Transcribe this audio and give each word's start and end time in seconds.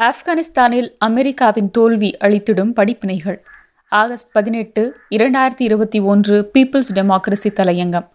ஆப்கானிஸ்தானில் 0.00 0.88
அமெரிக்காவின் 0.98 1.70
தோல்வி 1.70 2.16
அளித்திடும் 2.20 2.72
படிப்பினைகள். 2.80 3.38
ஆகஸ்ட் 3.88 4.32
பதினெட்டு 4.32 5.00
இரண்டாயிரத்தி 5.10 5.62
இருபத்தி 5.62 6.00
ஒன்று 6.00 6.50
பீப்புள்ஸ் 6.54 6.92
டெமோக்ரசி 6.94 7.50
தலையங்கம். 7.60 8.06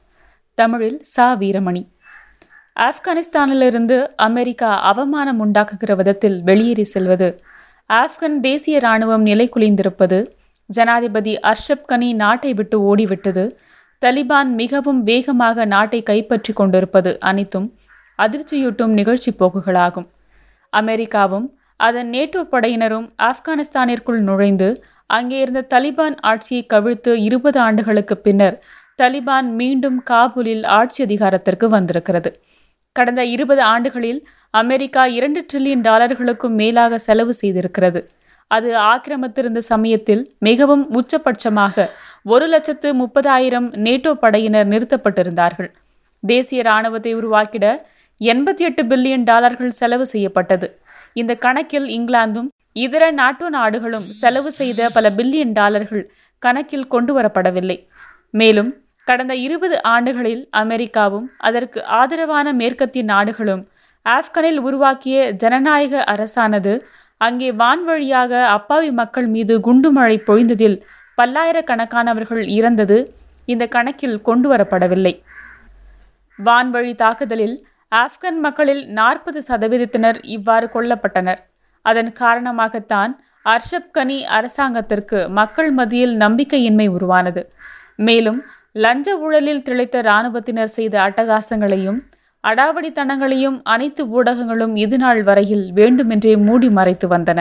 தமிழில் 0.55 0.99
சா. 1.01 1.33
வீரமணி. 1.33 1.87
ஆப்கானிஸ்தானிலிருந்து 2.79 4.07
அமெரிக்கா 4.15 4.79
அவமானம் 4.79 5.39
உண்டாக்குகிற 5.45 5.95
விதத்தில் 5.95 6.43
வெளியேறி 6.43 6.83
செல்வது 6.83 7.39
ஆப்கன் 7.89 8.39
தேசிய 8.39 8.79
இராணுவம் 8.79 9.25
நிலைகுலைந்திருப்பது 9.25 10.25
ஜனாதிபதி 10.65 11.39
அர்ஷப் 11.39 11.85
கனி 11.85 12.13
நாட்டை 12.13 12.53
விட்டு 12.53 12.95
ஓடிவிட்டது 12.95 13.51
தலிபான் 14.01 14.51
மிகவும் 14.55 15.03
வேகமாக 15.03 15.65
நாட்டை 15.65 16.03
கைப்பற்றி 16.03 16.53
கொண்டிருப்பது 16.53 17.19
அனைத்தும் 17.19 17.73
அதிர்ச்சியூட்டும் 18.19 18.93
நிகழ்ச்சி 18.93 19.31
போக்குகளாகும் 19.31 20.07
அமெரிக்காவும் 20.69 21.60
அதன் 21.85 22.09
நேட்டோ 22.15 22.41
படையினரும் 22.53 23.07
ஆப்கானிஸ்தானிற்குள் 23.29 24.21
நுழைந்து 24.29 24.69
அங்கே 25.17 25.37
இருந்த 25.43 25.61
தலிபான் 25.73 26.17
ஆட்சியை 26.31 26.63
கவிழ்த்து 26.73 27.11
இருபது 27.27 27.59
ஆண்டுகளுக்கு 27.59 28.15
பின்னர் 28.17 28.57
தலிபான் 28.99 29.49
மீண்டும் 29.59 29.97
காபூலில் 30.09 30.63
ஆட்சி 30.79 30.99
அதிகாரத்திற்கு 31.03 31.67
வந்திருக்கிறது. 31.69 32.29
கடந்த 32.95 33.21
இருபது 33.25 33.61
ஆண்டுகளில் 33.73 34.21
அமெரிக்கா 34.53 35.03
இரண்டு 35.17 35.41
ட்ரில்லியன் 35.49 35.85
டாலர்களுக்கும் 35.89 36.55
மேலாக 36.61 36.97
செலவு 36.97 37.33
செய்திருக்கிறது. 37.41 37.99
அது 38.51 38.69
ஆக்கிரமித்திருந்த 38.93 39.59
சமயத்தில் 39.71 40.23
மிகவும் 40.39 40.83
உச்சபட்சமாக 40.99 41.85
ஒரு 42.25 42.47
லட்சத்து 42.47 42.89
முப்பதாயிரம் 43.01 43.69
நேட்டோ 43.85 44.11
படையினர் 44.23 44.67
நிறுத்தப்பட்டிருந்தார்கள். 44.73 45.69
தேசிய 46.23 46.63
இராணுவத்தை 46.65 47.13
உருவாக்கிட 47.19 47.65
எண்பத்தி 48.21 48.63
எட்டு 48.67 48.83
பில்லியன் 48.83 49.23
டாலர்கள் 49.23 49.77
செலவு 49.79 50.05
செய்யப்பட்டது. 50.05 50.67
இந்த 51.15 51.33
கணக்கில் 51.37 51.87
இங்கிலாந்தும் 51.89 52.49
இதர 52.75 53.03
நாட்டோ 53.11 53.47
நாடுகளும் 53.49 54.07
செலவு 54.19 54.49
செய்த 54.51 54.89
பல 54.89 55.07
பில்லியன் 55.09 55.53
டாலர்கள் 55.53 56.03
கணக்கில் 56.41 56.87
கொண்டு 56.87 57.11
வரப்படவில்லை 57.13 57.77
மேலும் 58.33 58.71
கடந்த 59.07 59.33
இருபது 59.35 59.75
ஆண்டுகளில் 59.87 60.43
அமெரிக்காவும் 60.53 61.27
அதற்கு 61.39 61.79
ஆதரவான 61.93 62.47
மேற்கத்திய 62.53 63.03
நாடுகளும் 63.05 63.63
ஆப்கனில் 64.05 64.59
உருவாக்கிய 64.59 65.17
ஜனநாயக 65.33 66.03
அரசானது 66.03 66.73
அங்கே 67.21 67.49
வான்வழியாக 67.51 68.31
அப்பாவி 68.49 68.89
மக்கள் 68.91 69.27
மீது 69.27 69.55
குண்டுமழை 69.59 70.15
பொழிந்ததில் 70.27 70.77
பல்லாயிரக்கணக்கானவர்கள் 71.17 72.43
இறந்தது 72.49 72.97
இந்த 73.47 73.63
கணக்கில் 73.67 74.17
கொண்டு 74.21 74.47
வரப்படவில்லை 74.53 75.13
வான்வழி 76.39 76.93
தாக்குதலில் 76.95 77.55
ஆப்கன் 77.91 78.39
மக்களில் 78.45 78.83
நாற்பது 78.97 79.39
சதவீதத்தினர் 79.47 80.17
இவ்வாறு 80.35 80.67
கொல்லப்பட்டனர். 80.75 81.39
அதன் 81.85 82.11
காரணமாகத்தான் 82.21 83.11
அர்ஷப் 83.45 83.91
கனி 83.91 84.17
அரசாங்கத்திற்கு 84.37 85.19
மக்கள் 85.39 85.71
மத்தியில் 85.79 86.15
நம்பிக்கையின்மை 86.23 86.87
உருவானது. 86.97 87.41
மேலும் 88.07 88.39
லஞ்ச 88.83 89.07
ஊழலில் 89.23 89.63
திளைத்த 89.67 89.97
இராணுவத்தினர் 90.07 90.73
செய்த 90.77 90.95
அட்டகாசங்களையும் 91.07 91.99
அடாவடித்தனங்களையும் 92.43 93.57
அனைத்து 93.73 94.03
ஊடகங்களும் 94.17 94.75
இதுநாள் 94.83 95.21
வரையில் 95.23 95.65
வேண்டுமென்றே 95.79 96.33
மூடி 96.47 96.69
மறைத்து 96.69 97.07
வந்தன. 97.07 97.39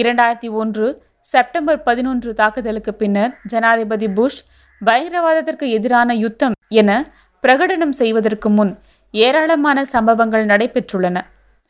இரண்டாயிரத்தி 0.00 0.48
ஒன்று 0.62 0.86
செப்டம்பர் 1.32 1.80
பதினொன்று 1.82 2.30
தாக்குதலுக்கு 2.40 2.92
பின்னர் 2.94 3.32
ஜனாதிபதி 3.52 4.08
புஷ் 4.18 4.40
பயங்கரவாதத்திற்கு 4.80 5.66
எதிரான 5.78 6.14
யுத்தம் 6.24 6.56
என 6.80 6.90
பிரகடனம் 7.44 7.94
செய்வதற்கு 8.00 8.48
முன் 8.48 8.72
ஏராளமான 9.10 9.84
சம்பவங்கள் 9.84 10.46
நடைபெற்றுள்ளன. 10.46 11.20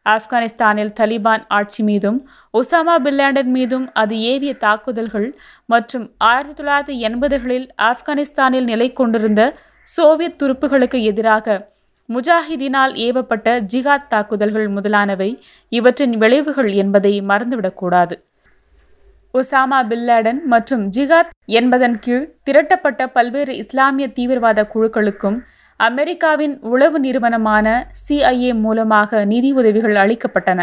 ஆப்கானிஸ்தானில் 0.08 0.92
தலிபான் 1.00 1.42
ஆட்சி 1.48 1.82
மீதும் 1.82 2.28
ஒசாமா 2.52 2.94
பின்லேடன் 3.04 3.50
மீதும் 3.56 3.92
அது 3.92 4.20
ஏவிய 4.20 4.54
தாக்குதல்கள் 4.54 5.34
மற்றும் 5.66 6.10
ஆயிரத்தி 6.18 6.62
தொள்ளாயிரத்தி 6.62 7.08
எண்பதுகளில் 7.08 7.68
ஆப்கானிஸ்தானில் 7.78 8.62
நிலை 8.62 8.92
கொண்டிருந்த 8.92 9.54
சோவியத் 9.82 10.42
துருப்புகளுக்கு 10.42 11.02
எதிராக 11.02 11.68
முஜாஹிதினால் 12.08 12.94
ஏவப்பட்ட 12.94 13.66
ஜிகாத் 13.72 14.06
தாக்குதல்கள் 14.08 14.68
முதலானவை 14.68 15.38
இவற்றின் 15.68 16.16
விளைவுகள் 16.16 16.72
என்பதை 16.72 17.20
மறந்துவிடக்கூடாது. 17.20 18.12
ஒசாமா 19.34 19.78
பின்லேடன் 19.88 20.42
மற்றும் 20.44 20.90
ஜிகாத் 20.90 21.28
என்பதன் 21.44 21.98
கீழ் 21.98 22.34
திரட்டப்பட்ட 22.42 23.06
பல்வேறு 23.06 23.56
இஸ்லாமிய 23.56 24.08
தீவிரவாத 24.08 24.66
குழுக்களுக்கும் 24.74 25.38
அமெரிக்காவின் 25.86 26.54
உளவு 26.60 26.98
நிறுவனமான 27.00 27.66
சிஐஏ 28.02 28.52
மூலமாக 28.54 29.24
நிதி 29.24 29.50
உதவிகள் 29.52 29.94
அளிக்கப்பட்டன. 29.94 30.60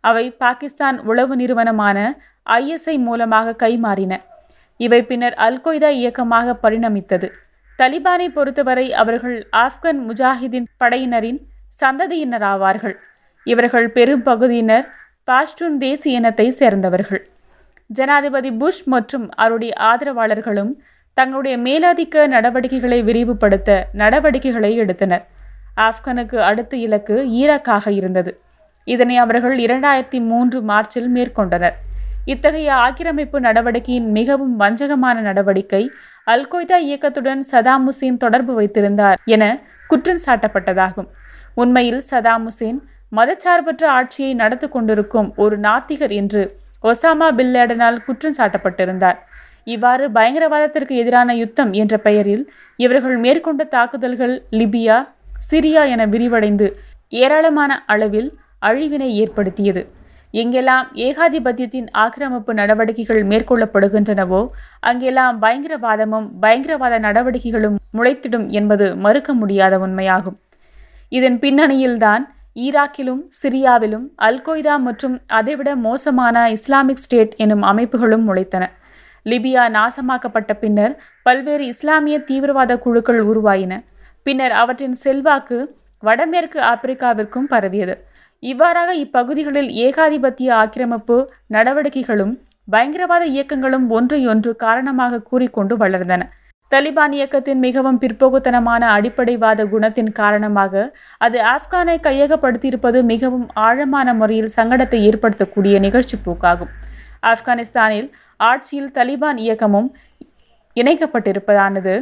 அவை 0.00 0.24
பாகிஸ்தான் 0.42 0.98
உளவு 1.00 1.36
நிறுவனமான 1.36 1.98
ஐஎஸ்ஐ 2.50 2.98
மூலமாக 2.98 3.56
கைமாறின. 3.62 4.14
இவை 4.80 5.00
பின்னர் 5.02 5.36
அல்கொய்தா 5.46 5.90
இயக்கமாக 6.00 6.56
பரிணமித்தது. 6.62 7.28
தலிபானை 7.78 8.28
பொறுத்தவரை 8.28 8.86
அவர்கள் 9.02 9.38
ஆப்கன் 9.56 10.00
முஜாஹிதீன் 10.08 10.70
படையினரின் 10.84 11.40
சந்ததியினராவார்கள். 11.80 12.96
இவர்கள் 13.46 13.88
பெரும் 13.90 14.22
பகுதியினர் 14.22 14.86
பாஷ்டூன் 15.30 15.76
தேசிய 15.78 16.18
இனத்தை 16.18 16.50
சேர்ந்தவர்கள். 16.50 17.22
ஜனாதிபதி 17.90 18.50
புஷ் 18.52 18.84
மற்றும் 18.84 19.26
அவருடைய 19.30 19.72
ஆதரவாளர்களும் 19.90 20.72
தங்களுடைய 21.18 21.56
மேலாதிக்க 21.66 22.26
நடவடிக்கைகளை 22.26 22.98
விரிவுபடுத்த 23.08 23.70
நடவடிக்கைகளை 24.00 24.70
எடுத்தனர். 24.82 25.24
ஆப்கனுக்கு 25.86 26.38
அடுத்த 26.48 26.72
இலக்கு 26.86 27.16
ஈராக்காக 27.40 27.90
இருந்தது. 27.90 28.32
இதனை 28.84 29.16
அவர்கள் 29.16 29.56
இரண்டாயிரத்தி 29.58 30.18
மூன்று 30.30 30.58
மார்ச்சில் 30.70 31.08
மேற்கொண்டனர். 31.14 31.76
இத்தகைய 32.32 32.68
ஆக்கிரமிப்பு 32.86 33.38
நடவடிக்கையின் 33.40 34.10
மிகவும் 34.18 34.54
வஞ்சகமான 34.60 35.16
நடவடிக்கை 35.20 35.82
அல்கொய்தா 36.32 36.78
இயக்கத்துடன் 36.88 37.42
சதாம் 37.52 37.86
ஹுசேன் 37.88 38.20
தொடர்பு 38.24 38.54
வைத்திருந்தார் 38.54 39.18
என 39.34 39.44
குற்றம் 39.90 40.22
சாட்டப்பட்டதாகும். 40.26 41.08
உண்மையில் 41.54 42.02
சதாம் 42.10 42.46
ஹுசேன் 42.48 42.78
மதச்சார்பற்ற 43.18 43.84
ஆட்சியை 43.98 44.34
நடத்து 44.34 44.68
கொண்டிருக்கும் 44.68 45.28
ஒரு 45.36 45.58
நாத்திகர் 45.58 46.14
என்று 46.20 46.42
ஒசாமா 46.90 47.28
பில்லேடனால் 47.38 47.98
குற்றம் 48.06 48.38
சாட்டப்பட்டிருந்தார். 48.38 49.18
இவ்வாறு 49.66 50.04
பயங்கரவாதத்திற்கு 50.16 50.94
எதிரான 51.02 51.34
யுத்தம் 51.42 51.72
என்ற 51.82 51.94
பெயரில் 52.06 52.42
இவர்கள் 52.78 53.16
மேற்கொண்ட 53.24 53.62
தாக்குதல்கள் 53.76 54.34
லிபியா 54.58 54.96
சிரியா 55.50 55.82
என 55.94 56.02
விரிவடைந்து 56.06 56.66
ஏராளமான 57.12 57.72
அளவில் 57.86 58.28
அழிவினை 58.68 59.08
ஏற்படுத்தியது. 59.22 59.82
எங்கெல்லாம் 60.34 60.86
ஏகாதிபத்தியத்தின் 61.06 61.88
ஆக்கிரமிப்பு 62.04 62.52
நடவடிக்கைகள் 62.54 63.20
மேற்கொள்ளப்படுகின்றனவோ 63.30 64.40
அங்கெல்லாம் 64.88 65.36
பயங்கரவாதமும் 65.42 66.26
பயங்கரவாத 66.40 66.94
நடவடிக்கைகளும் 66.98 67.76
முளைத்திடும் 67.98 68.46
என்பது 68.58 68.86
மறுக்க 69.04 69.30
முடியாத 69.34 69.74
உண்மையாகும். 69.78 70.38
இதன் 71.12 71.38
பின்னணியில்தான் 71.42 72.24
ஈராக்கிலும் 72.66 73.22
சிரியாவிலும் 73.40 74.06
அல்கொய்தா 74.28 74.74
மற்றும் 74.78 75.16
அதைவிட 75.38 75.70
மோசமான 75.86 76.44
இஸ்லாமிக் 76.50 77.02
ஸ்டேட் 77.04 77.34
எனும் 77.44 77.64
அமைப்புகளும் 77.72 78.26
முளைத்தன. 78.28 78.64
லிபியா 79.26 79.62
நாசமாக்கப்பட்ட 79.76 80.52
பின்னர் 80.62 80.94
பல்வேறு 81.26 81.64
இஸ்லாமிய 81.72 82.16
தீவிரவாத 82.28 82.72
குழுக்கள் 82.84 83.20
உருவாயின. 83.30 83.74
பின்னர் 84.26 84.54
அவற்றின் 84.60 84.96
செல்வாக்கு 85.02 85.58
வடமேற்கு 86.02 86.58
ஆப்பிரிக்காவிற்கும் 86.72 87.48
பரவியது. 87.52 87.94
இவ்வாறாக 88.42 88.90
இப்பகுதிகளில் 89.04 89.70
ஏகாதிபத்திய 89.86 90.48
ஆக்கிரமிப்பு 90.62 91.16
நடவடிக்கைகளும் 91.56 92.34
பயங்கரவாத 92.68 93.24
இயக்கங்களும் 93.34 93.86
ஒன்றையொன்று 93.90 94.50
காரணமாக 94.64 95.22
கூறிக்கொண்டு 95.30 95.74
வளர்ந்தன. 95.82 96.22
தலிபான் 96.70 97.12
இயக்கத்தின் 97.16 97.60
மிகவும் 97.66 97.98
பிற்போக்குத்தனமான 98.02 98.82
அடிப்படைவாத 98.94 99.66
குணத்தின் 99.72 100.10
காரணமாக 100.12 100.74
அது 101.20 101.38
ஆப்கானை 101.52 101.96
கையகப்படுத்தியிருப்பது 102.06 103.00
மிகவும் 103.12 103.46
ஆழமான 103.66 104.14
முறையில் 104.20 104.54
சங்கடத்தை 104.56 105.00
ஏற்படுத்தக்கூடிய 105.10 105.78
நிகழ்ச்சி 105.86 106.16
போக்காகும் 106.26 106.72
ஆப்கானிஸ்தானில் 107.26 108.08
ஆட்சியில் 108.40 108.92
தலிபான் 108.94 109.36
இயக்கமும் 109.36 109.88
இணைக்கப்பட்டிருப்பதானது? 110.76 111.94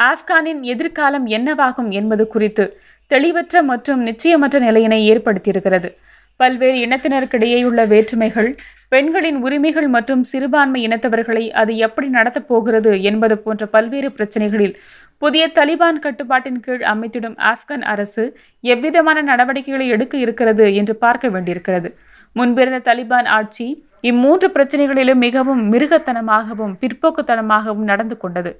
ஆப்கானின் 0.00 0.60
எதிர்காலம் 0.62 1.26
என்னவாகும் 1.26 1.90
என்பது 1.90 2.26
குறித்து 2.26 2.64
தெளிவற்ற 3.10 3.62
மற்றும் 3.62 4.06
நிச்சயமற்ற 4.06 4.58
நிலையினை 4.58 5.00
ஏற்படுத்தியிருக்கிறது. 5.12 5.88
பல்வேறு 6.36 6.78
இனத்தினருக்கிடையேயுள்ள 6.86 7.86
வேற்றுமைகள் 7.86 8.56
பெண்களின் 8.88 9.36
உரிமைகள் 9.36 9.88
மற்றும் 9.88 10.22
சிறுபான்மை 10.22 10.88
இனத்தவர்களை 10.88 11.50
அது 11.50 11.76
எப்படி 11.76 12.08
நடத்தப் 12.08 12.48
போகிறது 12.48 13.02
என்பது 13.02 13.38
போன்ற 13.38 13.66
பல்வேறு 13.66 14.08
பிரச்சனைகளில் 14.08 14.74
புதிய 15.18 15.50
தலிபான் 15.54 15.98
கட்டுப்பாட்டின் 15.98 16.60
கீழ் 16.60 16.82
அமைத்திடும் 16.82 17.36
ஆப்கான் 17.50 17.84
அரசு 17.84 18.24
எவ்விதமான 18.60 19.22
நடவடிக்கைகளை 19.22 19.88
எடுக்க 19.88 20.16
இருக்கிறது 20.18 20.74
என்று 20.74 20.96
பார்க்க 20.96 21.28
வேண்டியிருக்கிறது. 21.28 21.96
முன்பிருந்த 22.32 22.94
தலிபான் 22.94 23.28
ஆட்சி 23.28 23.66
இம்மூன்று 24.08 24.48
பிரச்சனைகளிலும் 24.54 25.22
மிகவும் 25.26 25.62
மிருகத்தனமாகவும் 25.72 26.74
பிற்போக்குத்தனமாகவும் 26.80 27.88
நடந்து 27.90 28.16
கொண்டது. 28.22 28.50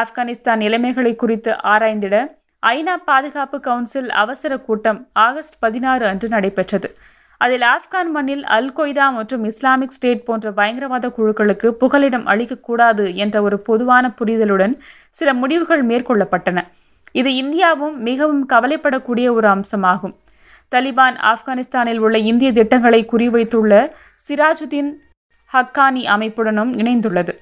ஆப்கானிஸ்தான் 0.00 0.62
நிலைமைகளை 0.64 1.12
குறித்து 1.22 1.52
ஆராய்ந்திட 1.72 2.16
ஐநா 2.62 2.94
பாதுகாப்பு 3.10 3.58
கவுன்சில் 3.60 4.10
அவசர 4.22 4.52
கூட்டம் 4.68 4.98
ஆகஸ்ட் 5.26 5.56
பதினாறு 5.64 6.04
அன்று 6.06 6.28
நடைபெற்றது. 6.28 6.88
அதில் 7.40 7.64
ஆப்கான் 7.74 8.10
மண்ணில் 8.14 8.42
அல் 8.56 8.72
கொய்தா 8.78 9.04
மற்றும் 9.18 9.44
இஸ்லாமிக் 9.50 9.94
ஸ்டேட் 9.96 10.24
போன்ற 10.24 10.52
பயங்கரவாத 10.58 11.08
குழுக்களுக்கு 11.18 11.68
புகலிடம் 11.82 12.26
அளிக்கக்கூடாது 12.32 13.04
என்ற 13.24 13.36
ஒரு 13.42 13.58
பொதுவான 13.68 14.10
புரிதலுடன் 14.18 14.74
சில 15.18 15.34
முடிவுகள் 15.34 15.84
மேற்கொள்ளப்பட்டன. 15.86 16.58
இது 17.20 17.30
இந்தியாவும் 17.42 17.96
மிகவும் 18.08 18.42
கவலைப்படக்கூடிய 18.48 19.28
ஒரு 19.38 19.48
அம்சமாகும். 19.48 20.14
தலிபான் 20.74 21.16
ஆப்கானிஸ்தானில் 21.30 21.98
உள்ள 21.98 22.18
இந்திய 22.18 22.52
திட்டங்களை 22.52 23.06
குறிவைத்துள்ள 23.12 23.90
சிராஜுதீன் 24.28 24.90
ஹக்கானி 25.52 26.02
அமைப்புடனும் 26.14 26.72
இணைந்துள்ளது. 26.82 27.34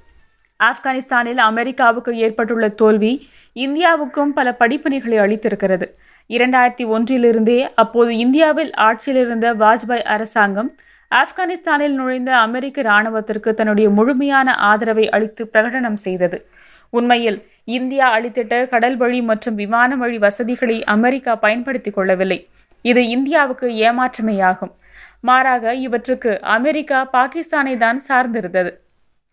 ஆப்கானிஸ்தானில் 0.61 1.37
அமெரிக்காவுக்கு 1.37 2.17
ஏற்பட்டுள்ள 2.17 2.69
தோல்வி 2.69 3.29
இந்தியாவுக்கும் 3.55 4.33
பல 4.35 4.57
படிப்பினைகளை 4.61 5.19
அளித்திருக்கிறது. 5.19 5.87
இரண்டாயிரத்தி 6.29 6.85
ஒன்றிலிருந்தே 6.85 7.69
அப்போது 7.75 8.17
இந்தியாவில் 8.17 8.75
ஆட்சியில் 8.75 9.21
இருந்த 9.21 9.55
வாஜ்பாய் 9.55 10.03
அரசாங்கம் 10.03 10.75
ஆப்கானிஸ்தானில் 11.11 11.95
நுழைந்த 11.99 12.37
அமெரிக்க 12.37 12.83
இராணுவத்திற்கு 12.83 13.55
தன்னுடைய 13.55 13.91
முழுமையான 13.91 14.55
ஆதரவை 14.55 15.09
அளித்து 15.09 15.51
பிரகடனம் 15.53 16.01
செய்தது. 16.07 16.49
உண்மையில் 16.91 17.45
இந்தியா 17.65 18.19
அளித்திட்ட 18.19 18.69
கடல் 18.69 18.97
வழி 18.97 19.23
மற்றும் 19.23 19.55
விமான 19.55 19.97
வழி 19.97 20.19
வசதிகளை 20.19 20.85
அமெரிக்கா 20.85 21.35
பயன்படுத்திக் 21.35 21.95
கொள்ளவில்லை. 21.95 22.49
இது 22.83 23.09
இந்தியாவுக்கு 23.09 23.69
ஏமாற்றமேயாகும். 23.69 24.73
மாறாக 25.21 25.75
இவற்றுக்கு 25.75 26.41
அமெரிக்கா 26.41 27.11
பாகிஸ்தானை 27.13 27.77
தான் 27.77 28.01
சார்ந்திருந்தது. 28.09 28.71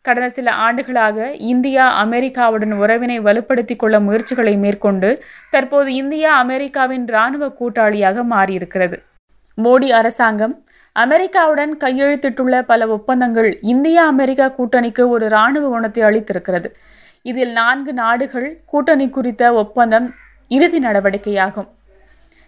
கடந்த 0.01 0.29
சில 0.29 0.51
ஆண்டுகளாக 0.51 1.31
இந்தியா 1.33 2.05
அமெரிக்காவுடன் 2.05 2.73
உறவினை 2.73 3.19
வலுப்படுத்திக் 3.19 3.79
கொள்ள 3.79 3.99
முயற்சிகளை 3.99 4.57
மேற்கொண்டு 4.57 5.23
தற்போது 5.49 5.93
இந்தியா 5.93 6.37
அமெரிக்காவின் 6.37 7.05
இராணுவ 7.07 7.53
கூட்டாளியாக 7.59 8.23
மாறியிருக்கிறது. 8.33 8.97
மோடி 9.57 9.89
அரசாங்கம் 9.91 10.63
அமெரிக்காவுடன் 10.95 11.73
கையெழுத்திட்டுள்ள 11.83 12.61
பல 12.61 12.87
ஒப்பந்தங்கள் 12.87 13.59
இந்தியா 13.61 14.05
அமெரிக்கா 14.05 14.45
கூட்டணிக்கு 14.45 15.07
ஒரு 15.07 15.25
இராணுவ 15.25 15.69
குணத்தை 15.69 16.03
அளித்திருக்கிறது. 16.03 16.71
இதில் 17.21 17.51
நான்கு 17.51 17.93
நாடுகள் 17.93 18.63
கூட்டணி 18.65 19.09
குறித்த 19.09 19.53
ஒப்பந்தம் 19.53 20.13
இறுதி 20.47 20.79
நடவடிக்கையாகும். 20.79 21.69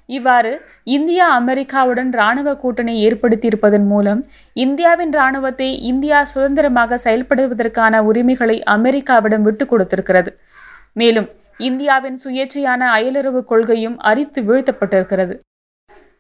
இவ்வாறு 0.09 0.51
இந்தியா 0.83 1.25
அமெரிக்காவுடன் 1.39 2.12
இராணுவ 2.12 2.50
கூட்டணி 2.56 2.94
ஏற்படுத்தியிருப்பதன் 3.07 3.88
மூலம் 3.88 4.21
இந்தியாவின் 4.56 5.12
இராணுவத்தை 5.12 5.69
இந்தியா 5.81 6.19
சுதந்திரமாக 6.24 7.00
செயல்படுவதற்கான 7.04 8.00
உரிமைகளை 8.01 8.57
அமெரிக்காவிடம் 8.75 9.42
விட்டு 9.42 9.65
கொடுத்திருக்கிறது. 9.65 10.31
மேலும் 10.94 11.27
இந்தியாவின் 11.59 12.18
சுயேட்சையான 12.24 12.81
அயலுறவு 12.98 13.42
கொள்கையும் 13.44 13.98
அரித்து 14.01 14.42
வீழ்த்தப்பட்டிருக்கிறது. 14.42 15.36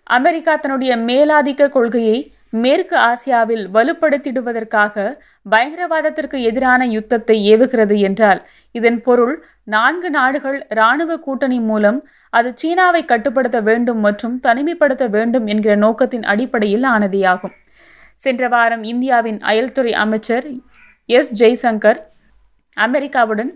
அமெரிக்கா 0.09 0.55
தன்னுடைய 0.55 0.93
மேலாதிக்க 1.09 1.69
கொள்கையை 1.69 2.17
மேற்கு 2.49 2.97
ஆசியாவில் 3.09 3.65
வலுப்படுத்திடுவதற்காக 3.73 4.93
பயங்கரவாதத்திற்கு 5.49 6.37
எதிரான 6.41 6.81
யுத்தத்தை 6.85 7.37
ஏவுகிறது 7.53 7.95
என்றால் 7.99 8.41
இதன் 8.75 8.99
பொருள் 9.01 9.35
நான்கு 9.63 10.09
நாடுகள் 10.09 10.57
இராணுவ 10.69 11.11
கூட்டணி 11.17 11.59
மூலம் 11.59 11.99
அது 12.33 12.49
சீனாவை 12.55 13.01
கட்டுப்படுத்த 13.05 13.59
வேண்டும் 13.61 13.99
மற்றும் 13.99 14.35
தனிமைப்படுத்த 14.43 15.05
வேண்டும் 15.09 15.47
என்கிற 15.47 15.73
நோக்கத்தின் 15.75 16.23
அடிப்படையில் 16.23 16.83
ஆனதேயாகும். 16.83 17.55
சென்ற 18.19 18.43
வாரம் 18.47 18.83
இந்தியாவின் 18.83 19.39
அயல்துறை 19.41 19.93
அமைச்சர் 19.93 20.45
எஸ். 21.09 21.33
ஜெய்சங்கர் 21.41 21.99
அமெரிக்காவுடன் 22.77 23.51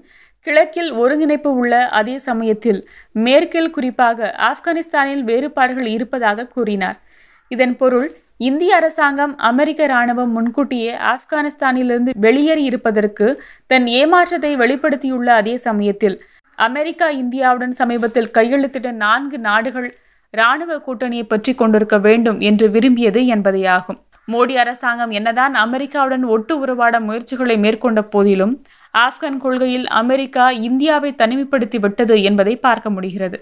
கிழக்கில் 0.47 0.91
ஒருங்கிணைப்பு 0.91 1.49
உள்ள 1.53 1.73
அதே 1.99 2.17
சமயத்தில் 2.17 2.79
மேற்கில் 3.11 3.69
குறிப்பாக 3.69 4.29
ஆப்கானிஸ்தானில் 4.49 5.23
வேறுபாடுகள் 5.23 5.89
இருப்பதாக 5.95 6.47
கூறினார். 6.47 6.97
இதன் 7.51 7.75
பொருள் 7.77 8.07
இந்திய 8.41 8.75
அரசாங்கம் 8.75 9.33
அமெரிக்க 9.47 9.81
இராணுவம் 9.85 10.31
முன்கூட்டியே 10.31 10.91
ஆப்கானிஸ்தானிலிருந்து 11.09 12.11
வெளியேறி 12.25 12.63
இருப்பதற்கு 12.63 13.27
தன் 13.67 13.85
ஏமாற்றத்தை 13.99 14.51
வெளிப்படுத்தியுள்ள 14.57 15.29
அதே 15.41 15.55
சமயத்தில் 15.65 16.15
அமெரிக்கா 16.57 17.07
இந்தியாவுடன் 17.21 17.73
சமீபத்தில் 17.79 18.31
கையெழுத்திட்ட 18.37 18.89
நான்கு 19.03 19.37
நாடுகள் 19.39 19.87
இராணுவ 20.33 20.77
கூட்டணியை 20.77 21.25
பற்றி 21.27 21.53
கொண்டிருக்க 21.55 21.97
வேண்டும் 21.97 22.39
என்று 22.39 22.65
விரும்பியது 22.69 23.21
என்பதையாகும். 23.35 23.99
மோடி 24.27 24.55
அரசாங்கம் 24.63 25.13
என்னதான் 25.19 25.55
அமெரிக்காவுடன் 25.65 26.25
ஒட்டு 26.35 26.53
உறவாட 26.59 26.95
முயற்சிகளை 26.99 27.57
மேற்கொண்ட 27.57 28.01
போதிலும் 28.13 28.53
ஆப்கான் 28.93 29.41
கொள்கையில் 29.45 29.87
அமெரிக்கா 30.01 30.45
இந்தியாவை 30.69 31.11
தனிமைப்படுத்தி 31.17 31.79
விட்டது 31.79 32.15
என்பதை 32.29 32.55
பார்க்க 32.67 32.89
முடிகிறது. 32.89 33.39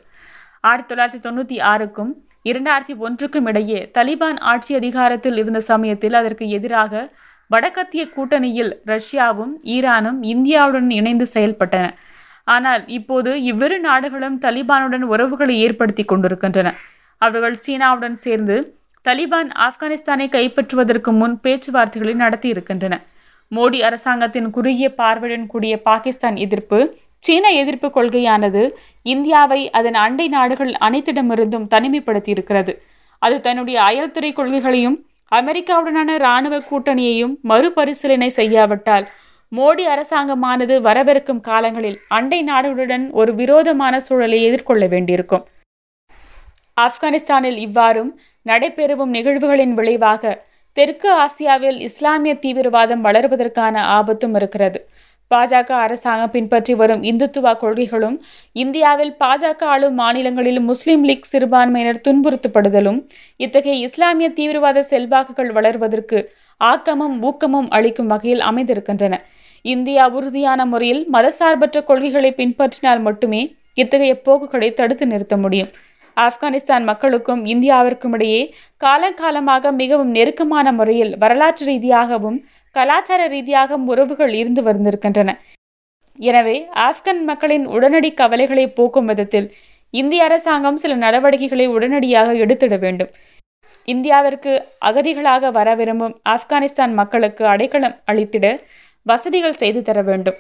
ஆயிரத்தி 0.62 0.90
தொள்ளாயிரத்தி 0.92 1.22
தொண்ணூற்றி 1.28 1.58
ஆறுக்கும் 1.72 2.12
இரண்டாயிரத்தி 2.50 2.96
ஒன்றுக்கும் 3.06 3.48
இடையே 3.52 3.80
தலிபான் 3.98 4.40
ஆட்சி 4.52 4.74
அதிகாரத்தில் 4.80 5.38
இருந்த 5.42 5.60
சமயத்தில் 5.72 6.18
அதற்கு 6.20 6.46
எதிராக 6.58 7.02
வடக்கத்திய 7.52 8.04
கூட்டணியில் 8.16 8.72
ரஷ்யாவும் 8.92 9.54
ஈரானும் 9.76 10.20
இந்தியாவுடன் 10.34 10.90
இணைந்து 11.00 11.26
செயல்பட்டன. 11.36 11.86
ஆனால் 12.48 12.84
இப்போது 12.98 13.32
இவ்விரு 13.52 13.78
நாடுகளும் 13.88 14.38
தலிபானுடன் 14.46 15.06
உறவுகளை 15.14 15.56
ஏற்படுத்தி 15.66 16.04
கொண்டிருக்கின்றன. 16.04 16.70
அவர்கள் 17.22 17.58
சீனாவுடன் 17.66 18.18
சேர்ந்து 18.26 18.56
தலிபான் 19.06 19.50
ஆப்கானிஸ்தானை 19.66 20.28
கைப்பற்றுவதற்கு 20.36 21.12
முன் 21.20 21.36
பேச்சுவார்த்தைகளை 21.46 22.16
நடத்தி 22.24 22.48
இருக்கின்றன. 22.54 22.96
மோடி 23.52 23.80
அரசாங்கத்தின் 23.88 24.50
குறுகிய 24.56 24.88
பார்வையுடன் 25.00 25.48
கூடிய 25.54 25.76
பாகிஸ்தான் 25.90 26.38
எதிர்ப்பு 26.46 26.80
சீன 27.24 27.46
எதிர்ப்பு 27.52 27.88
கொள்கையானது 27.88 28.64
இந்தியாவை 29.06 29.62
அதன் 29.70 29.98
அண்டை 30.04 30.28
நாடுகள் 30.28 30.72
அனைத்திடமிருந்தும் 30.88 31.70
தனிமைப்படுத்தி 31.74 32.30
இருக்கிறது 32.30 32.74
அது 33.22 33.42
தன்னுடைய 33.42 33.78
அயல்துறை 33.82 34.32
கொள்கைகளையும் 34.34 34.98
அமெரிக்காவுடனான 35.32 36.14
இராணுவ 36.16 36.56
கூட்டணியையும் 36.70 37.34
மறுபரிசீலனை 37.44 38.30
செய்யாவிட்டால் 38.30 39.06
மோடி 39.52 39.84
அரசாங்கமானது 39.94 40.76
வரவிருக்கும் 40.82 41.42
காலங்களில் 41.42 41.98
அண்டை 42.08 42.40
நாடுகளுடன் 42.44 43.06
ஒரு 43.12 43.32
விரோதமான 43.34 44.00
சூழலை 44.00 44.40
எதிர்கொள்ள 44.44 44.84
வேண்டியிருக்கும். 44.88 45.46
ஆப்கானிஸ்தானில் 46.78 47.60
இவ்வாறும் 47.68 48.12
நடைபெறவும் 48.46 49.14
நிகழ்வுகளின் 49.18 49.74
விளைவாக 49.74 50.24
தெற்கு 50.78 51.10
ஆசியாவில் 51.24 51.80
இஸ்லாமிய 51.80 52.34
தீவிரவாதம் 52.36 53.04
வளர்வதற்கான 53.04 53.76
ஆபத்தும் 53.98 54.36
இருக்கிறது. 54.36 54.80
பாஜக 55.32 55.72
அரசாங்கம் 55.78 56.32
பின்பற்றி 56.32 56.74
வரும் 56.74 57.04
இந்துத்துவ 57.04 57.52
கொள்கைகளும் 57.58 58.16
இந்தியாவில் 58.56 59.14
பாஜக 59.20 59.64
ஆளும் 59.66 59.96
மாநிலங்களில் 59.96 60.62
முஸ்லிம் 60.62 61.04
லீக் 61.04 61.30
சிறுபான்மையினர் 61.32 62.02
துன்புறுத்தப்படுதலும் 62.08 63.00
இத்தகைய 63.38 63.76
இஸ்லாமிய 63.88 64.30
தீவிரவாத 64.30 64.84
செல்வாக்குகள் 64.84 65.52
வளர்வதற்கு 65.52 66.20
ஆக்கமும் 66.62 67.18
ஊக்கமும் 67.24 67.70
அளிக்கும் 67.70 68.08
வகையில் 68.08 68.42
அமைந்திருக்கின்றன. 68.42 69.16
இந்தியா 69.66 70.04
உறுதியான 70.10 70.66
முறையில் 70.66 71.04
மதசார்பற்ற 71.14 71.78
கொள்கைகளை 71.84 72.32
பின்பற்றினால் 72.32 73.02
மட்டுமே 73.02 73.42
இத்தகைய 73.74 74.14
போக்குகளை 74.26 74.70
தடுத்து 74.74 75.06
நிறுத்த 75.08 75.36
முடியும். 75.38 75.72
ஆப்கானிஸ்தான் 76.18 76.84
மக்களுக்கும் 76.84 77.42
இந்தியாவிற்கும் 77.46 78.14
இடையே 78.14 78.42
காலங்காலமாக 78.82 79.72
மிகவும் 79.72 80.12
நெருக்கமான 80.12 80.72
முறையில் 80.72 81.14
வரலாற்று 81.18 81.66
ரீதியாகவும் 81.66 82.40
கலாச்சார 82.76 83.22
ரீதியாக 83.28 83.78
உறவுகள் 83.92 84.34
இருந்து 84.34 84.62
வந்திருக்கின்றன. 84.64 85.30
எனவே 86.20 86.58
ஆப்கன் 86.88 87.22
மக்களின் 87.24 87.66
உடனடி 87.68 88.10
கவலைகளை 88.14 88.66
போக்கும் 88.70 89.06
விதத்தில் 89.06 89.48
இந்திய 89.94 90.24
அரசாங்கம் 90.24 90.80
சில 90.84 90.96
நடவடிக்கைகளை 90.96 91.66
உடனடியாக 91.68 92.34
எடுத்திட 92.34 92.76
வேண்டும். 92.78 93.12
இந்தியாவிற்கு 93.88 94.52
அகதிகளாக 94.86 95.52
வர 95.52 95.70
விரும்பும் 95.76 96.16
ஆப்கானிஸ்தான் 96.30 96.94
மக்களுக்கு 96.94 97.44
அடைக்கலம் 97.46 97.96
அளித்திட 98.12 98.46
வசதிகள் 99.06 99.60
செய்து 99.62 99.82
தர 99.82 100.00
வேண்டும். 100.02 100.38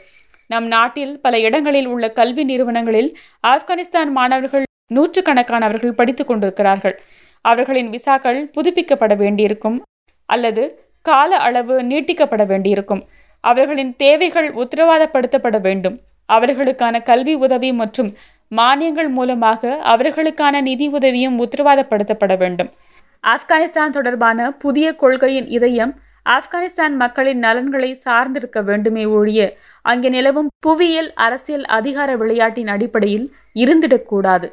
நம் 0.47 0.67
நாட்டில் 0.67 1.13
பல 1.21 1.39
இடங்களில் 1.39 1.87
உள்ள 1.87 2.05
கல்வி 2.19 2.43
நிறுவனங்களில் 2.43 3.09
ஆப்கானிஸ்தான் 3.47 4.11
மாணவர்கள் 4.17 4.65
நூற்றுக்கணக்கானவர்கள் 4.95 5.97
படித்துக் 5.99 6.29
கொண்டிருக்கிறார்கள். 6.29 6.95
அவர்களின் 7.45 7.89
விசாக்கள் 7.89 8.39
புதுப்பிக்கப்பட 8.55 9.13
வேண்டியிருக்கும் 9.15 9.77
அல்லது 10.29 10.63
கால 11.01 11.37
அளவு 11.47 11.75
நீட்டிக்கப்பட 11.83 12.43
வேண்டியிருக்கும். 12.45 13.01
அவர்களின் 13.43 13.93
தேவைகள் 14.03 14.49
உத்தரவாதப்படுத்தப்பட 14.61 15.57
வேண்டும். 15.61 15.95
அவர்களுக்கான 16.29 16.95
கல்வி 17.03 17.33
உதவி 17.45 17.69
மற்றும் 17.81 18.09
மானியங்கள் 18.51 19.09
மூலமாக 19.17 19.71
அவர்களுக்கான 19.93 20.61
நிதி 20.61 20.87
உதவியும் 20.97 21.39
உத்தரவாதப்படுத்தப்பட 21.45 22.33
வேண்டும். 22.37 22.69
ஆப்கானிஸ்தான் 23.23 23.95
தொடர்பான 23.97 24.51
புதிய 24.63 24.87
கொள்கையின் 24.95 25.47
இதயம் 25.57 25.93
ஆப்கானிஸ்தான் 26.35 26.95
மக்களின் 27.01 27.39
நலன்களை 27.39 27.91
சார்ந்திருக்க 28.05 28.59
வேண்டுமே 28.63 29.03
ஒழிய 29.17 29.41
அங்கே 29.81 30.09
நிலவும் 30.09 30.49
புவியியல் 30.65 31.11
அரசியல் 31.25 31.65
அதிகார 31.77 32.15
விளையாட்டின் 32.15 32.67
அடிப்படையில் 32.67 33.27
இருந்திடக்கூடாது. 33.63 34.47